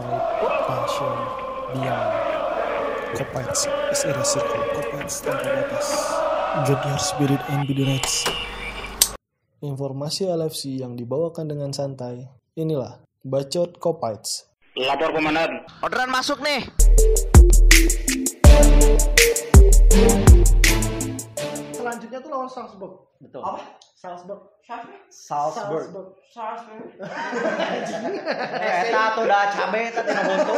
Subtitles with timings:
[0.00, 1.16] pride, passion,
[1.74, 2.12] beyond.
[3.12, 4.64] Kopites is a circle.
[4.72, 5.88] Kopites tanpa batas.
[6.64, 8.24] Get your spirit and be the next.
[9.60, 12.24] Informasi LFC yang dibawakan dengan santai.
[12.56, 14.48] Inilah Bacot Kopites.
[14.80, 15.60] Lapor komandan.
[15.84, 16.64] Orderan masuk nih.
[21.76, 23.12] Selanjutnya tuh lawan Salzburg.
[23.20, 23.44] Betul.
[23.44, 23.60] Apa?
[24.02, 24.42] Salzburg.
[25.06, 26.18] Salzburg.
[26.34, 26.90] Salzburg.
[28.58, 30.54] Eh, eta tuh udah cabe tadi ngebuntu.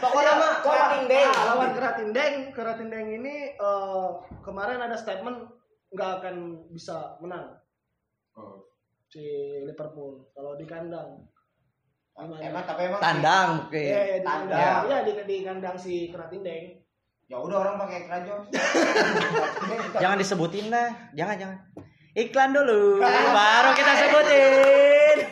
[0.00, 1.28] Pokoknya mah Keratindeng.
[1.28, 2.34] Ah, lawan Keratindeng.
[2.56, 4.08] Keratindeng ini eh,
[4.40, 5.44] kemarin ada statement
[5.92, 6.36] nggak akan
[6.72, 7.52] bisa menang
[9.06, 9.22] si
[9.68, 11.20] Liverpool kalau di kandang.
[12.16, 12.40] Gimana?
[12.40, 13.84] Emang tapi emang Tandang Iya, mungkin.
[13.84, 14.56] iya, di Tandang.
[14.56, 14.82] kandang.
[14.88, 16.64] Iya, di, di kandang si Keratindeng.
[17.26, 18.42] ya udah orang pakai krajon.
[20.02, 21.10] Jangan disebutin dah.
[21.12, 21.58] Jangan, jangan.
[22.16, 22.96] Iklan dulu,
[23.36, 25.18] baru kita sebutin.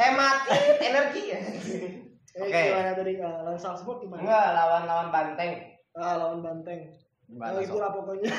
[0.00, 0.38] Hemat
[0.80, 1.40] energi ya.
[2.38, 2.54] Oke.
[2.70, 4.24] gimana tadi eh, lawan Salzburg gimana?
[4.24, 5.52] Enggak lawan lawan Banteng.
[5.92, 6.96] Ah, lawan Banteng.
[7.28, 8.32] Gimana, Oh, itulah pokoknya.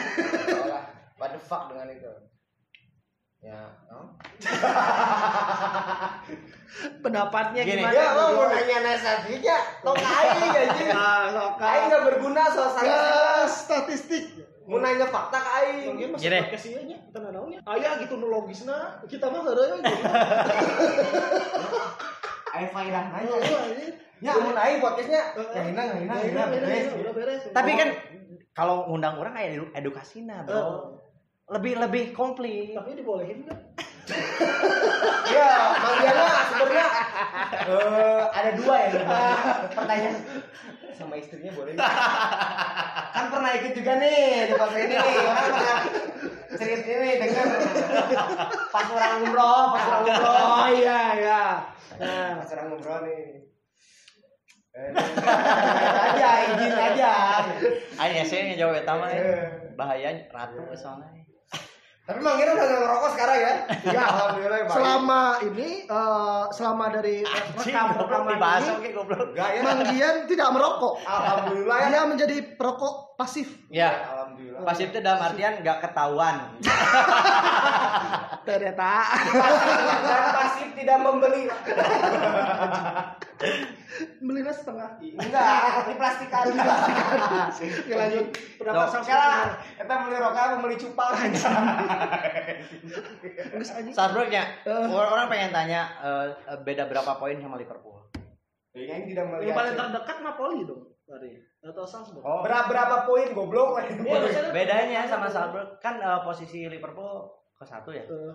[1.21, 2.09] What the fuck dengan itu?
[3.45, 4.17] Ya, no?
[7.05, 7.85] Pendapatnya Gini.
[7.85, 7.93] gimana?
[7.93, 10.89] Ya, lo mau nanya nasabnya, lo aing anjing.
[10.89, 12.81] Ah, sok Aing enggak berguna soal.
[12.81, 13.01] Ya,
[13.45, 14.48] statistik.
[14.69, 15.77] Mau nanya fakta ke aing.
[15.89, 17.59] Mungkin masih kita nggak tahu nya.
[17.65, 19.75] Ayah gitu nu logisna, kita mah ada ya.
[19.75, 19.95] gitu.
[22.49, 23.33] Aing faedah nanya.
[23.35, 23.87] Iya, ini.
[24.19, 25.21] Ya, mau aing podcastnya.
[25.33, 26.85] Ya hina, ya hina, ya beres.
[27.09, 27.41] beres.
[27.49, 27.89] Tapi kan
[28.51, 30.99] kalau ngundang orang kayak edu- edukasinya, Eh, Bro.
[31.49, 32.77] Lebih lebih komplit.
[32.77, 33.57] tapi dibolehin kan?
[35.29, 36.87] Iya, Mang Diana sebenarnya
[37.69, 38.89] eh, ada dua ya.
[39.73, 40.15] Pertanyaan
[40.99, 41.79] sama istrinya boleh
[43.15, 45.79] kan pernah ikut juga nih di pas ini nih orang pernah
[46.59, 47.45] ini denger
[48.67, 51.43] pas orang umroh pas orang umroh Oh iya, iya.
[52.03, 53.47] Nah, pas orang umroh nih
[54.69, 54.93] Eh,
[56.13, 57.11] aja izin aja
[57.99, 59.17] Ayo ya sih jawab pertama ya.
[59.17, 59.43] Eh.
[59.73, 61.09] Bahaya ratu soalnya.
[62.09, 63.53] Tapi Mang Diana udah nggak ngerokok sekarang ya
[63.93, 64.73] ya alhamdulillah baik.
[64.73, 69.29] selama ini eh, selama dari rekam rekaman ini, oke goblok.
[69.29, 70.95] Enggak ya Mang Dian tidak merokok.
[71.05, 73.47] alhamdulillah ya Dia menjadi perokok pasif.
[73.69, 76.35] Ya, alhamdulillah pasif itu dalam artian nggak ketahuan.
[78.49, 78.91] Ternyata.
[80.01, 81.45] dan pasif tidak membeli
[84.19, 84.99] Belinya setengah.
[84.99, 85.47] enggak
[85.81, 88.25] di plastikan Oke lanjut.
[88.57, 88.91] Pendapat Dok.
[88.91, 91.45] sang Sekarang kita beli rokok apa beli cupang anjing.
[93.89, 94.85] Salzburgnya, Eh.
[94.87, 97.97] orang pengen tanya eh, eh, beda berapa poin sama Liverpool?
[98.69, 99.55] Kayaknya tidak Yang melihat.
[99.55, 100.83] paling terdekat Napoli dong.
[101.01, 101.31] Tadi.
[101.59, 102.21] Atau Salzburg.
[102.21, 103.69] Oh, Berapa berapa poin goblok?
[103.81, 108.03] Maksudnya- bedanya sama Salzburg kan eh, posisi Liverpool ke satu ya?
[108.03, 108.33] Eh,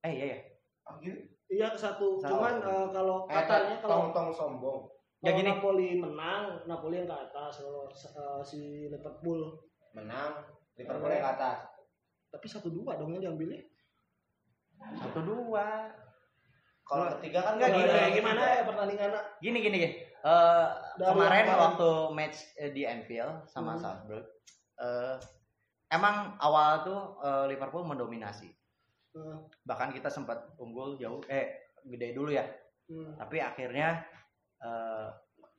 [0.00, 0.38] Eh iya ya.
[0.84, 1.16] Oh, gitu.
[1.50, 2.16] Iya satu.
[2.16, 2.30] Satu.
[2.38, 4.80] Cuman eh, kalau Eh, katanya kalau tong tong sombong.
[5.20, 5.52] Ya gini.
[5.52, 7.60] Napoli menang, Napoli yang ke atas.
[7.60, 9.52] Kalau eh, si Liverpool
[9.92, 10.46] Menang
[10.78, 11.58] Liverpool yang ke atas.
[12.30, 13.58] tapi satu dua dong yang diambilnya.
[14.96, 15.90] Satu dua.
[16.86, 19.94] Kalau ketiga kan Enggak, nggak gini, gimana ya pertandingan Gini gini gini.
[20.20, 20.66] Eh,
[20.98, 23.82] Dari kemarin waktu match eh, di Anfield sama Hmm.
[23.82, 24.26] Salzburg,
[24.78, 25.16] eh,
[25.88, 28.50] emang awal tuh eh, Liverpool mendominasi.
[29.10, 32.44] Eh, Bahkan kita sempat unggul jauh, eh gede dulu ya.
[32.86, 33.16] hmm.
[33.16, 34.02] Tapi akhirnya
[34.58, 35.06] eh,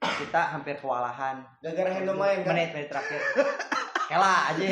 [0.01, 2.53] kita hampir kewalahan Gara-gara Hendo main kan.
[2.53, 3.21] menit-menit terakhir.
[4.11, 4.67] Kela aja,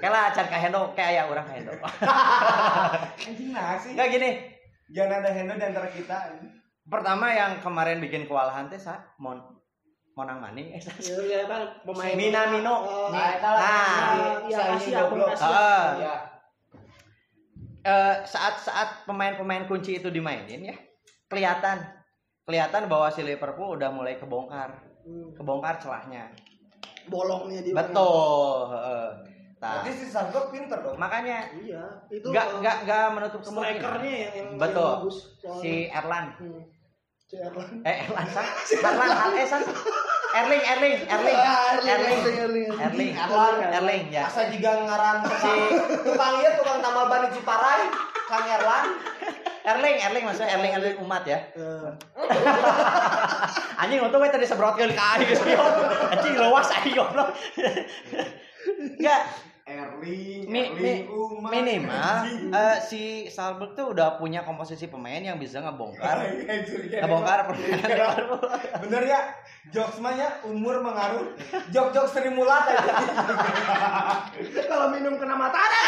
[0.00, 1.72] kela can ka Hendo kayak ya orang ka Hendo.
[3.20, 3.92] Anjing nah sih.
[3.92, 4.30] Enggak gini.
[4.88, 6.16] Jangan ada Hendo di antara kita.
[6.84, 9.36] Pertama yang kemarin bikin kewalahan teh sa mon
[10.16, 12.74] monang maning eh, Ya, ya kan pemain Minamino.
[12.80, 13.68] Oh, Nah, eta Nah,
[14.48, 15.04] ya, Asia.
[15.04, 16.14] Asia.
[17.80, 20.76] Eh, saat-saat pemain-pemain kunci itu dimainin ya
[21.24, 21.78] kelihatan
[22.42, 25.32] kelihatan bahwa si Liverpool udah mulai kebongkar Hmm.
[25.32, 26.28] kebongkar celahnya
[27.06, 29.08] bolongnya di betul heeh.
[29.56, 30.94] Nah, Berarti si Salzburg pinter dong.
[30.94, 34.84] makanya Iya, itu nggak nggak nggak menutup kemungkinan strikernya yang, yang Betul.
[34.84, 35.16] yang bagus.
[35.34, 35.60] soalnya.
[35.60, 36.62] si Erlan Hmm.
[37.20, 37.68] Si Erlang.
[37.82, 39.58] eh Erlan sa Erlan eh sa
[40.28, 41.38] Erling Erling Erling.
[41.38, 42.68] Erling Erling.
[42.76, 43.12] Erling.
[43.16, 43.54] Erlan.
[43.72, 44.28] Erling ya.
[44.28, 45.52] Asa juga ngaran si
[46.04, 47.88] tukang ieu tukang tambal ban di Ciparai,
[48.28, 48.84] Kang Erlan.
[49.64, 51.38] Erling Erling maksudnya Erling Erling umat ya?
[51.56, 51.88] Eh,
[53.80, 55.40] anjing untung we tadi sebrotkeun ka aing geus
[56.12, 57.32] anjing lewas aing goblok.
[58.68, 59.22] Enggak
[60.00, 61.50] Erling, Mi- mi- Erling Umat.
[61.50, 62.14] minimal
[62.48, 66.22] eh, si Salzburg tuh udah punya komposisi pemain yang bisa ngebongkar
[67.00, 68.42] ngebongkar permainan Liverpool
[68.80, 69.20] Bener ya,
[69.68, 71.34] jokes mah ya umur mengaruh.
[71.68, 72.94] Jok-jok Sri Mulat aja.
[74.64, 75.80] Kalau minum kena mata ada.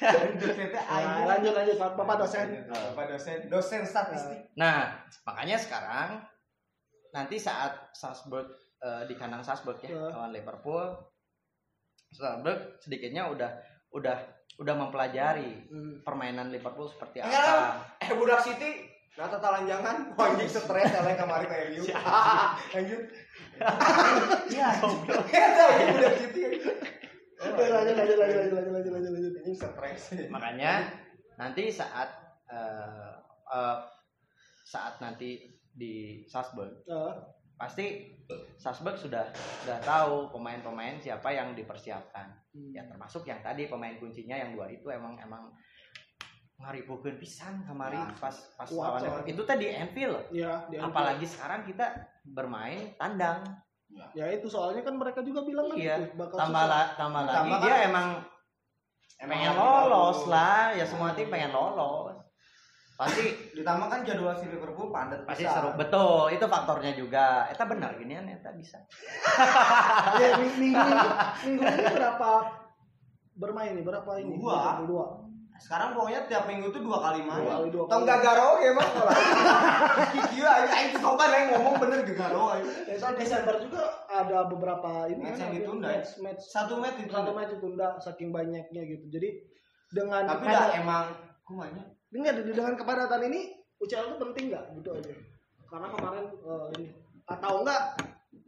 [0.00, 2.46] Nah, lanjut lanjut Pak- Bapak dosen.
[2.66, 4.50] Bapak dosen, dosen statistik.
[4.54, 6.24] Nah, makanya sekarang
[7.10, 10.02] nanti saat Salzburg eh, di kandang Salzburg ya Ya.
[10.10, 10.96] lawan Liverpool,
[12.10, 13.50] Starbuck sedikitnya udah
[13.94, 14.18] udah
[14.60, 16.04] udah mempelajari hmm.
[16.04, 17.96] permainan Liverpool seperti ya, apa.
[18.04, 21.90] Eh budak City Nah, total lanjangan, wah ini stres kalian kemarin kayak gitu.
[21.90, 21.98] ya.
[22.06, 22.78] MU.
[22.78, 23.02] Lanjut.
[23.60, 23.68] Ya,
[24.54, 25.24] iya, goblok.
[25.28, 25.44] Ya,
[25.92, 26.40] udah gitu.
[27.36, 29.32] Lanjut, lanjut, lanjut, lanjut, lanjut, lanjut, lanjut, lanjut.
[29.44, 30.02] Ini stres.
[30.32, 30.72] Makanya
[31.36, 32.08] nanti saat
[32.48, 33.12] uh,
[33.50, 33.84] uh,
[34.64, 37.20] saat nanti di Salzburg, uh
[37.60, 38.16] pasti
[38.56, 39.28] Salzburg sudah
[39.60, 42.32] sudah tahu pemain-pemain siapa yang dipersiapkan.
[42.50, 42.72] hmm.
[42.72, 45.52] Ya termasuk yang tadi pemain kuncinya yang dua itu emang emang
[46.56, 50.28] ngaribukeun pisan kamari Ya, pas pas lawan itu tadi Anfield.
[50.30, 51.88] Ya, di Apalagi sekarang kita
[52.26, 53.44] bermain tandang.
[54.14, 55.96] Ya itu soalnya kan mereka juga bilang kan Iya.
[56.00, 58.08] itu bakal Tambah la- tambah lagi Tambah dia kan- emang
[59.20, 62.09] pengen lagi lolos lah, ya semua tim pengen lolos.
[63.00, 65.56] Pasti Ditambah kan jadwal si Liverpool padat pasti pisan.
[65.56, 68.76] seru betul itu faktornya juga eta benar ginian eta bisa
[70.20, 71.08] Ya, ming- minggu ini
[71.46, 72.30] minggu ini berapa
[73.34, 73.82] bermain nih?
[73.82, 74.36] Berapa ini?
[74.36, 74.84] Dua.
[74.84, 75.06] Dua.
[75.56, 77.44] Sekarang pokoknya tiap minggu tuh dua kali main.
[77.66, 78.08] Dua Tong kali.
[78.10, 79.12] gagaro ya mah kalau.
[80.32, 82.56] Gila aja aing coba lah ngomong bener gagaro.
[82.84, 85.92] Besok Desember juga ada beberapa ini Match kan, yang ditunda ya?
[85.94, 87.12] match, match Satu match itu.
[87.12, 89.04] satu match ditunda saking banyaknya gitu.
[89.10, 89.28] Jadi
[89.90, 91.04] dengan Tapi kepada- dah emang
[91.42, 91.84] kumanya.
[92.10, 93.40] Dengan dengan kepadatan ini
[93.76, 95.12] UCL itu penting nggak gitu aja.
[95.64, 96.86] Karena kemarin eh, ini
[97.24, 97.82] atau enggak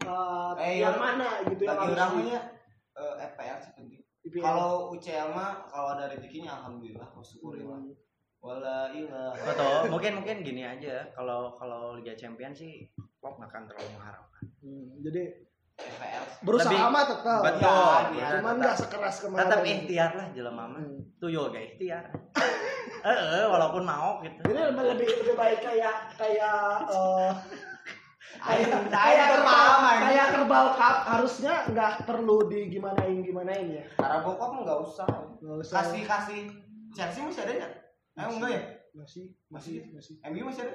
[0.03, 2.45] eh, Eh, yang yang- mana gitu yang Bagi harus orang di- mah
[2.93, 4.01] eh, FPL sih penting.
[4.39, 7.79] Kalau UCL mah kalau ada rezekinya alhamdulillah bersyukur lah.
[7.79, 7.95] Hmm.
[8.39, 9.31] Wala ilah.
[9.37, 14.43] betul mungkin mungkin gini aja kalau kalau Liga Champions sih Klopp nggak akan terlalu mengharapkan
[14.59, 15.23] Hmm, jadi
[15.75, 16.25] FPL.
[16.43, 17.41] berusaha Lebih- mah tetap.
[17.41, 18.39] betul, Ya, betul.
[18.39, 19.41] Cuman nggak sekeras kemarin.
[19.43, 21.01] tetap ikhtiar lah jelema mah Hmm.
[21.17, 22.05] tuyul gak ikhtiar
[23.05, 26.87] eh walaupun mau gitu Jadi lebih lebih, baik kayak kayak
[28.43, 33.85] Ayo, kayak saya kerbau, kayak kerbau cup harusnya nggak perlu digimanain gimanain ya.
[33.95, 35.09] Karabokop mah nggak usah.
[35.37, 35.75] Nggak usah.
[35.79, 36.41] Kasih kasih
[36.91, 37.73] Chelsea masih ada nggak?
[38.15, 38.63] Eh enggak ya?
[38.95, 39.85] Masih Masih.
[39.85, 40.15] masih masih.
[40.27, 40.75] MU masih ada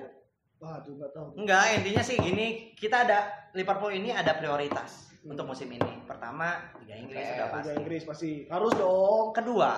[0.58, 1.28] tuh nggak tahu.
[1.38, 3.20] enggak intinya sih gini kita ada
[3.54, 8.04] Liverpool ini ada prioritas untuk musim ini pertama Liga Inggris Oke, sudah pasti Liga Inggris
[8.04, 9.28] pasti harus dong.
[9.32, 9.72] kedua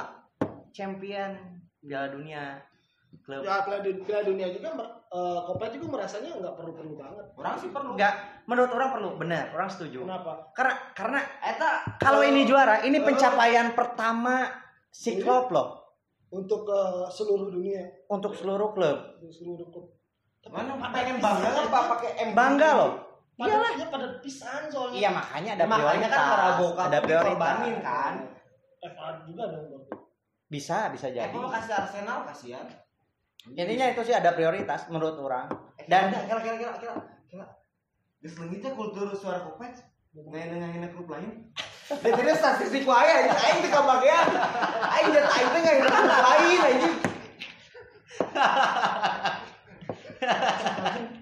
[0.71, 1.31] champion
[1.79, 2.63] Piala Dunia
[3.25, 4.69] klub Ya Piala Dunia, Dunia juga
[5.09, 7.25] eh, Kopet juga merasanya nggak perlu perlu banget.
[7.35, 7.91] Orang sih perlu.
[7.97, 8.13] enggak
[8.45, 10.33] menurut orang perlu benar orang setuju Kenapa?
[10.53, 13.03] karena karena Eta kalau Eh, ini juara ini eh.
[13.03, 14.47] pencapaian pertama
[14.87, 15.17] si.
[15.19, 15.69] Klopp loh
[16.29, 19.85] Untuk eh, seluruh dunia, untuk seluruh klub untuk seluruh klub.
[20.47, 22.33] Mana pengen bangga apa pakai MU?
[22.33, 22.91] bangga loh
[23.39, 23.71] Iyalah.
[23.71, 24.95] Ya pada pisan soalnya.
[24.95, 28.13] iya makanya ada Ya, makanya prioritas kan Karabokop ada prioritas kan.
[28.80, 29.83] FA juga dong.
[30.50, 32.68] bisa bisa Eh, jadi kalau kasih Arsenal kasihan.
[33.50, 35.47] intinya itu sih ada prioritas menurut orang
[35.81, 36.94] Dan dan kira kira kira kira
[37.25, 37.45] kira.
[38.19, 39.80] Di selengitnya kultur suara kopet.
[40.12, 41.47] Nggak nyanyiin klub lain.
[41.88, 43.31] Dan tidak statistik wae aja.
[43.31, 44.27] Aing teu kabagean.
[44.86, 46.89] Aing dan aing teh nggak klub lain aja.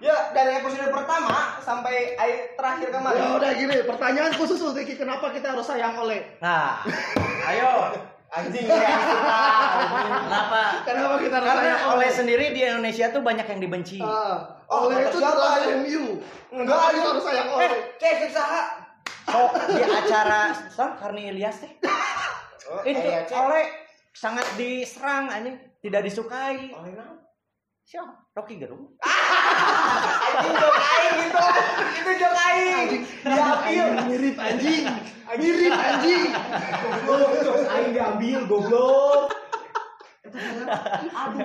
[0.00, 3.36] Ya dari episode pertama sampai ai- terakhir Ya kemarin.
[3.36, 6.24] udah gini, pertanyaan khusus untuk Kiki, kenapa kita harus sayang oleh?
[6.38, 6.80] nah
[7.52, 7.92] ayo
[8.30, 8.96] Anjing ya.
[10.22, 14.56] kenapa Kenapa kita harus karena sayang oleh sendiri di Indonesia tuh banyak yang dibenci Ah,
[14.64, 15.76] Oh, oleh itu siapa, ya?
[15.76, 16.04] MU.
[16.54, 17.70] Enggak, kita harus sayang Eh, oleh.
[17.98, 18.62] cek saha.
[19.20, 21.72] kok di acara Sang Karni Ilyas teh
[22.66, 23.36] Oh, itu iya, cek.
[23.36, 23.66] oleh
[24.10, 26.94] sangat diserang anjing tidak disukai Oleh?
[27.90, 28.94] Siapa Rocky Gerung
[30.30, 31.42] Anjing jok aing gitu.
[31.98, 32.88] Itu jok aing.
[33.26, 33.86] Diambil.
[34.06, 34.84] Mirip anjing.
[35.34, 36.24] Mirip anjing.
[37.02, 39.22] Goblok jok aing diambil goblok.
[41.10, 41.44] Aduh.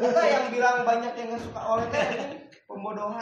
[0.00, 1.86] Kita yang bilang banyak yang suka oleh
[2.64, 3.20] pembodohan.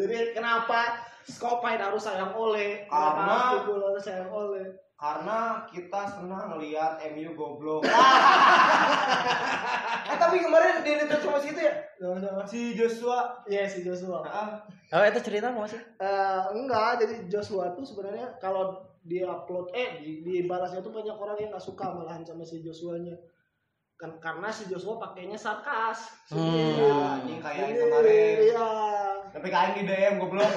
[0.00, 2.88] Jadi kenapa Skopite harus sayang oleh?
[2.88, 4.64] Karena- harus sayang oleh?
[4.98, 7.86] Karena kita senang lihat MU goblok.
[10.10, 11.70] eh tapi kemarin di itu sama situ ya
[12.02, 12.42] Sama-sama.
[12.42, 13.30] si Joshua.
[13.46, 14.26] Iya si Joshua.
[14.26, 19.70] Ah, oh itu cerita mau sih Eh, enggak, jadi Joshua tuh sebenarnya kalau di upload
[19.70, 23.14] eh di, di balasnya tuh banyak orang yang nggak suka malahan sama si Joshua-nya.
[23.94, 26.10] Kan karena si Joshua pakainya sarkas.
[26.34, 26.42] Hmm.
[26.42, 26.90] Sedih.
[26.90, 28.34] anjing kayak yang Ini, kemarin.
[28.50, 28.66] Iya.
[29.30, 30.42] Tapi kain di DM goblok.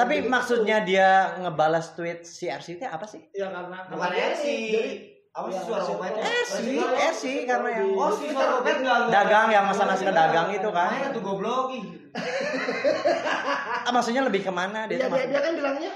[0.00, 4.44] tapi maksudnya dia ngebalas tweet si RC itu apa sih Ya karena Bukan RC.
[4.48, 4.92] Jadi
[5.30, 6.12] Apa sih suara kopet?
[6.18, 10.90] RC, RC, karena yang- Oh, si suara enggak dagang yang masalah nasi dagang itu kan
[10.90, 11.84] Mana tuh goblok ih.
[13.86, 15.92] ah, maksudnya lebih ke mana dia dia, tuh dia, dia kan bilangnya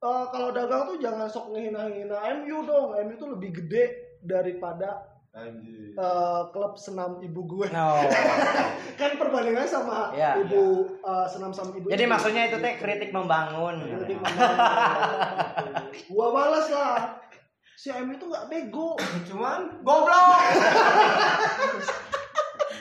[0.00, 2.92] eh, kalau dagang tuh jangan sok ngehina-hina MU dong.
[3.00, 3.84] MU tuh lebih gede
[4.20, 5.94] daripada Anjir.
[5.94, 7.66] eh, klub senam ibu gue.
[7.70, 8.02] No.
[8.98, 10.42] Kan perbandingannya sama Iya.
[10.42, 10.62] ibu
[10.98, 11.86] eh, senam sama ibu.
[11.86, 12.10] Jadi ibu.
[12.10, 13.78] maksudnya itu teh kritik membangun.
[13.78, 15.86] Kritik membangun.
[16.08, 17.14] Gua balas lah.
[17.72, 18.98] Si MU tuh nggak bego.
[19.24, 20.36] Cuman goblok.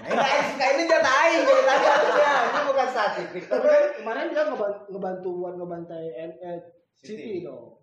[0.01, 0.25] Nah,
[0.73, 2.33] ini jatah aing harusnya.
[2.49, 3.43] Ini bukan statistik.
[3.45, 6.57] Tapi kan kemarin dia ngeban- ngebantu buat ngebantai eh,
[6.95, 7.13] City.
[7.15, 7.77] City dong.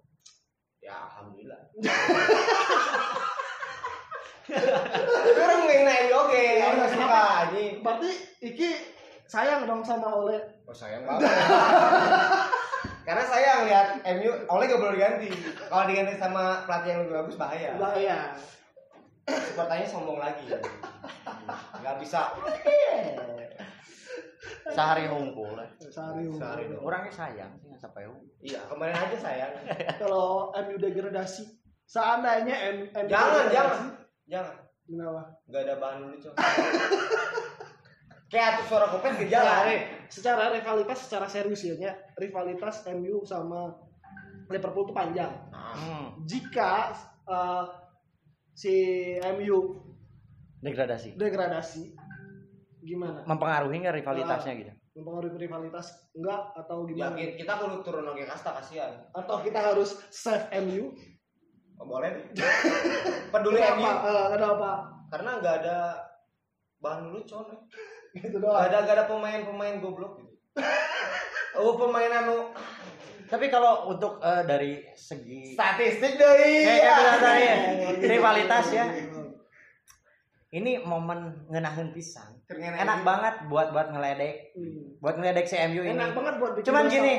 [0.82, 1.60] Ya alhamdulillah.
[4.46, 7.72] Orang ngehina MU oke, Ya, orang nggak suka anjing.
[7.82, 8.10] Berarti
[8.46, 8.70] Iki
[9.26, 10.38] sayang dong sama Ole.
[10.66, 11.26] Oh sayang banget.
[13.06, 13.88] Karena saya ngeliat
[14.18, 15.30] MU, Oleh gak boleh diganti.
[15.70, 17.70] Kalau diganti sama pelatih yang lebih bagus bahaya.
[17.78, 18.18] Bahaya.
[19.26, 20.46] Supportanya sombong lagi.
[21.82, 22.34] Gak bisa.
[24.74, 25.54] Sehari hungkul.
[25.78, 26.82] Sehari Sehari dong.
[26.82, 28.10] Orangnya sayang sih nggak sampai
[28.42, 29.52] Iya kemarin aja sayang.
[30.02, 31.46] Kalau MU degradasi,
[31.86, 33.78] seandainya M MU Jangan, jangan,
[34.26, 34.56] jangan.
[34.86, 35.22] Kenapa?
[35.50, 36.30] Gak ada bahan lucu.
[38.30, 39.54] Kayak tuh suara kopet gak jalan.
[39.54, 39.74] Secara,
[40.10, 43.74] secara rivalitas, secara serius ya, rivalitas MU sama
[44.50, 45.30] Liverpool itu panjang.
[45.54, 46.18] Hmm.
[46.26, 46.94] Jika
[47.26, 47.64] eh,
[48.54, 48.74] si
[49.38, 49.82] MU
[50.56, 51.14] Degradasi.
[51.14, 51.94] degradasi,
[52.82, 53.22] gimana?
[53.28, 54.72] Mempengaruhi nggak rivalitasnya gitu?
[54.98, 57.36] Mempengaruhi rivalitas enggak atau Ya gimana?
[57.38, 58.90] kita kudu turun lagi kasta kasihan.
[59.14, 60.90] Atau kita harus save MU?
[61.76, 62.24] Oh, boleh nih.
[63.32, 63.76] Peduli Kenapa?
[63.76, 64.70] MU Eh, kenapa?
[65.06, 65.78] karena nggak ada
[66.78, 67.60] bahan lucu nih.
[68.16, 68.56] Gitu Gak doang.
[68.58, 70.34] ada gak ada pemain-pemain goblok gitu.
[71.54, 72.52] Oh pemain anu
[73.26, 76.44] Tapi kalau untuk eh, dari segi statistik kayak
[76.92, 77.56] bilang tadi ya,
[78.12, 78.84] rivalitas ya.
[80.48, 82.38] Ini momen ngenahin pisang.
[82.46, 84.96] Enak banget buat buat ngeledek, Hmm.
[84.96, 85.92] buat ngeledek si MU ini.
[85.92, 86.94] Enak banget buat bikin Cuman dosa.
[86.94, 87.14] gini,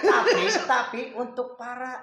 [0.00, 1.98] tapi tapi untuk para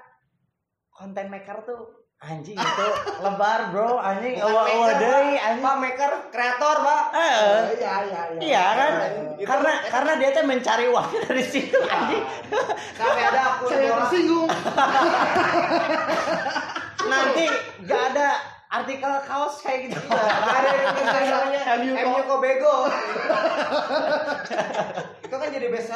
[0.95, 1.81] content maker tuh
[2.17, 2.87] anjing itu
[3.19, 5.43] lebar bro, anjing Bukan awa awa maker, deui Pak.
[5.43, 5.61] anjing.
[5.61, 7.03] Pak maker kreator, Pak.
[7.11, 7.35] Eh,
[7.75, 8.39] Iya, iya, iya.
[8.39, 8.91] iya kan?
[9.35, 12.23] Itu- Karena karena dia tuh mencari uang dari situ anjing.
[12.95, 14.47] Sampai ada akun Saya tersinggung.
[17.05, 17.45] Nanti
[17.83, 18.27] gak ada
[18.71, 19.99] artikel kaos kayak gitu.
[20.09, 22.23] ada yang misalnya MU kok.
[22.25, 22.75] Kok bego.
[25.21, 25.91] Itu kan jadi best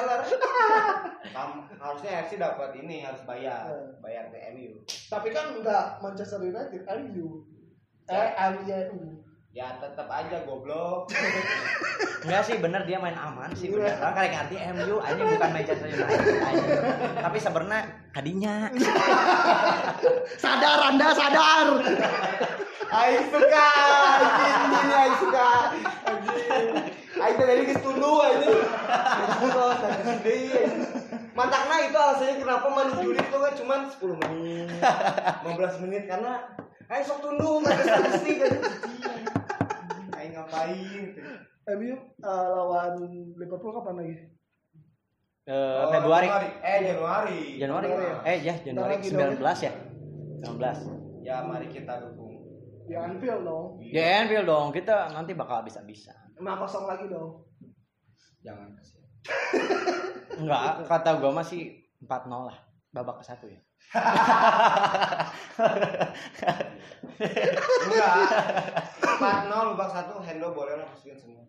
[1.29, 3.69] Kam- harusnya FC dapat ini harus bayar,
[3.99, 4.81] bayar ke MU.
[4.85, 7.45] Tapi kan enggak Manchester United, MU.
[8.05, 9.21] Eh, MU.
[9.49, 11.09] Ya tetap aja goblok.
[12.23, 13.97] Enggak sih bener dia main aman sih bener.
[13.97, 16.79] Orang kali ganti MU aja bukan Manchester United anjing.
[17.17, 17.81] Tapi sebenarnya
[18.13, 18.69] kadinya
[20.43, 21.67] Sadar Anda, sadar.
[22.89, 23.67] Aing suka,
[24.21, 25.49] anjing ini Aing suka.
[26.05, 26.65] Anjing.
[27.17, 28.59] Aing teh dari geus tundu anjing.
[29.49, 30.61] Kok tadi deui.
[31.39, 34.67] Mantakna itu alasannya kenapa manu juri itu kan cuma 10 menit,
[35.47, 36.33] 15 menit karena
[36.89, 39.23] Aing sok tundu mereka statistik anjing.
[40.11, 41.15] Aing ngapain?
[41.69, 42.97] MU eh, lawan
[43.37, 44.15] Liverpool kapan lagi?
[45.45, 46.27] eh, Oh, Februari.
[46.59, 47.39] Eh Januari.
[47.55, 47.87] Januari.
[47.87, 48.27] Januari.
[48.27, 49.73] Eh ya Januari Bentar lagi 19 ya.
[50.43, 51.23] 19.
[51.23, 52.35] Ya mari kita dukung.
[52.89, 53.77] Di Anfield dong.
[53.79, 56.11] Di Anfield dong, kita nanti bakal bisa-bisa.
[56.35, 57.45] 5 kosong lagi dong.
[58.41, 58.98] Jangan kasihan.
[60.39, 62.57] Enggak, kata gua masih 4-0 lah.
[62.89, 63.59] Babak ke satu ya.
[67.85, 68.13] Enggak.
[69.19, 71.43] 4-0 babak 1 Hendo boleh lah masukin semua.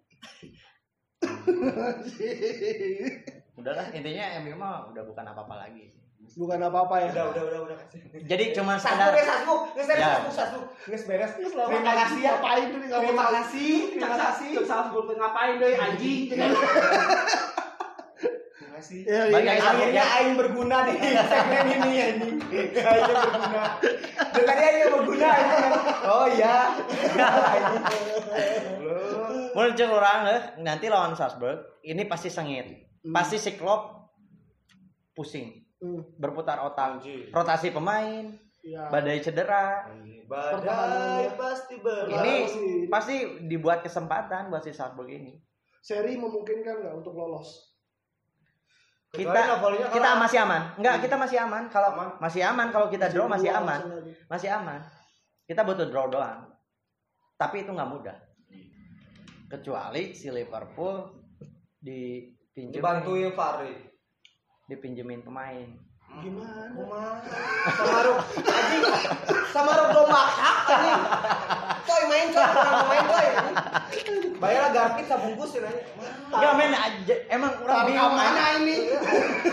[3.57, 5.93] Udahlah, intinya MU mah udah bukan apa-apa lagi.
[6.37, 7.11] Bukan apa-apa ya.
[7.11, 8.01] Udah, udah, udah, udah kasih.
[8.29, 9.55] Jadi cuma Satu sadar satu.
[9.75, 10.11] Nges beres, Ya.
[10.15, 10.61] satu, satu.
[10.87, 11.33] Nges beres.
[11.35, 12.33] Terima Terima kasih ya.
[12.39, 14.51] Ngapain tuh nih Terima kasih, terima kasih.
[14.63, 16.21] Salzburg ngapain deh anjing.
[18.81, 19.01] Kasih.
[19.05, 19.61] Ya, iya.
[19.61, 22.29] sama- Akhirnya Aing berguna di segmen ini ya ini.
[22.81, 23.63] Aing berguna.
[24.33, 25.69] Tadi Aing berguna ini.
[26.03, 26.57] Oh iya.
[29.53, 32.89] Menurut orang eh, nanti lawan Salzburg ini pasti sengit.
[33.05, 34.13] Pasti si Klopp
[35.13, 37.01] pusing, Hmm, berputar otak.
[37.01, 37.33] Anjir.
[37.33, 38.29] Rotasi pemain,
[38.61, 38.89] Iya.
[38.89, 39.89] badai cedera.
[40.25, 42.13] Badai pasti berlalu.
[42.13, 42.35] Ini
[42.87, 45.41] pasti dibuat kesempatan buat si Salzburg ini.
[45.81, 47.70] Seri memungkinkan nggak untuk lolos?
[49.11, 49.59] Kita
[49.91, 50.63] kita masih aman.
[50.79, 51.67] Enggak, kita masih aman.
[51.67, 52.09] Kalau Aman.
[52.23, 54.07] masih aman kalau kita draw masih aman.
[54.31, 54.79] Masih aman.
[55.51, 56.47] Kita butuh draw doang.
[57.35, 58.17] Tapi itu nggak mudah.
[59.51, 61.11] Kecuali si Liverpool
[61.83, 63.75] dipinjemin dibantuin Fahri.
[64.71, 65.90] dipinjemin pemain.
[66.19, 66.63] Gimana?
[66.75, 67.13] Kumaha?
[67.71, 68.83] Samaruk anjing.
[69.49, 71.03] Samaruk domba hak anjing.
[71.81, 73.29] Coy main coy, orang main coy.
[74.37, 75.85] Bayarlah garpit sabungkus ya nanya.
[76.33, 78.15] Ya men aja, emang orang Tarik bingung.
[78.15, 78.77] mana ini?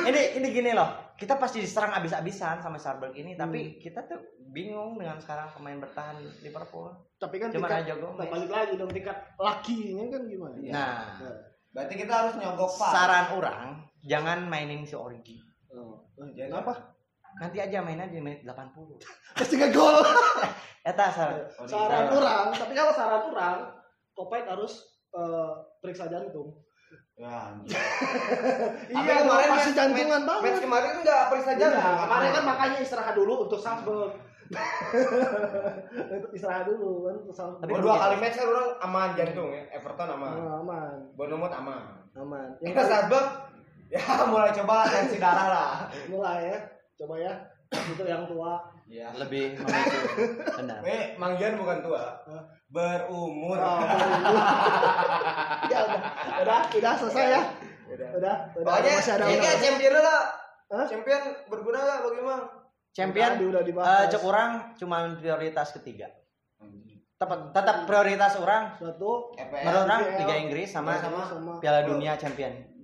[0.05, 0.89] ini ini gini loh.
[1.17, 3.41] kita pasti diserang abis-abisan sama Sarberg ini, Hmm.
[3.41, 6.93] tapi kita tuh bingung dengan sekarang pemain bertahan Liverpool.
[7.17, 10.55] Tapi kan Cuma tingkat aja nah, balik lagi dong tingkat lakinya kan gimana?
[10.55, 10.71] Iya.
[10.71, 11.01] Nah,
[11.73, 12.91] Berarti kita harus nyogok Pak.
[12.93, 13.65] saran orang
[13.99, 15.41] jangan mainin si Origi.
[16.17, 16.25] Oh.
[16.27, 16.73] Kenapa?
[17.37, 18.97] Nanti aja mainnya di menit 80.
[19.37, 20.01] Pasti nggak gol.
[20.89, 21.43] Eta saran.
[21.67, 23.57] saran orang, tapi kalau saran orang,
[24.11, 24.81] Kopet harus
[25.11, 26.57] eh, periksa jantung.
[27.13, 27.53] Ya.
[28.87, 30.43] Iya, kemarin match- jantungan banget.
[30.47, 31.83] Match kemarin enggak periksa jantung.
[31.83, 34.15] Iya, kemarin kan makanya istirahat dulu untuk Salzburg.
[36.07, 37.61] untuk istirahat dulu kan untuk Salzburg.
[37.61, 39.63] Tapi Oh, dua kali match kan orang aman jantung ya.
[39.71, 40.33] Everton aman.
[40.63, 41.83] Aman, Bournemouth aman.
[42.15, 42.47] aman.
[42.63, 43.27] Yang Yang Salzburg
[43.87, 45.71] ya mulai coba tensi darah lah.
[46.11, 46.57] mulai ya,
[46.99, 47.33] coba ya.
[47.67, 48.63] Itu yang tua.
[48.87, 49.11] Iya.
[49.19, 49.99] Lebih memicu.
[50.55, 50.79] Benar.
[50.87, 52.23] Eh, Manggian bukan tua.
[52.71, 53.59] Berumur.
[53.59, 53.99] Oh, baru.
[55.71, 55.99] ya udah,
[56.43, 57.43] udah, udah selesai ya.
[57.91, 58.09] Udah.
[58.15, 58.63] Udah, udah.
[58.63, 59.43] Pokoknya masih ada ini udah.
[59.43, 60.23] kayak champion lah.
[60.67, 60.85] Hah?
[60.87, 62.43] Champion berguna lah bagi Mang.
[62.95, 64.07] Champion udah eh dibahas.
[64.09, 66.07] cek orang cuma prioritas ketiga.
[67.17, 72.13] Tetap tetap prioritas orang Satu, EPL menurut orang Liga Inggris sama sama sama Piala Dunia
[72.13, 72.76] Champion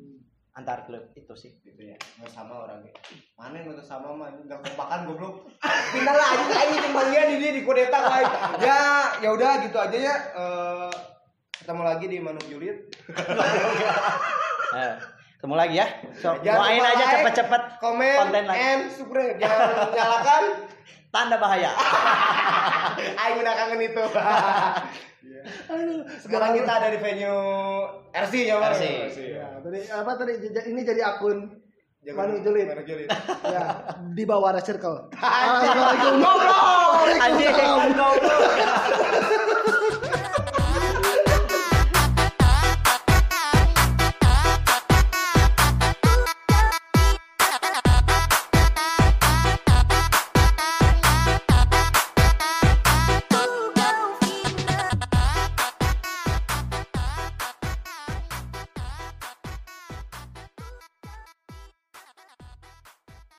[0.54, 1.52] antar klub itu sih.
[1.66, 1.98] gitu ya.
[2.22, 2.94] Nggak sama orangnya.
[3.38, 5.36] Mana yang nggak sama mah enggak kompakan goblok.
[5.94, 8.28] Pindah lah aja aja Manggian ini di kudeta lain.
[8.62, 8.82] Ya,
[9.22, 10.16] ya udah gitu aja ya.
[10.34, 11.14] Eh
[11.64, 12.92] ketemu lagi di Manu Juliet.
[14.74, 14.94] Eh,
[15.40, 15.88] ketemu lagi ya.
[16.20, 18.60] So, lupa aja like, cepet-cepet Komen, konten lagi.
[18.60, 19.40] and subscribe.
[19.40, 20.44] Jangan nyalakan.
[21.14, 21.72] Tanda bahaya.
[23.22, 24.04] Ayo udah kangen itu.
[26.22, 27.40] Sekarang kita ada di venue
[28.14, 28.74] RC ya, Bang.
[28.76, 28.84] RC.
[29.18, 30.34] Ya, tadi apa tadi
[30.70, 31.64] ini jadi akun
[32.12, 32.68] Manu Juliet.
[32.68, 32.84] Manu
[33.56, 33.64] ya
[34.12, 35.08] di bawah ada circle.
[35.16, 36.20] Assalamualaikum.
[37.24, 38.16] Anjing, goblok.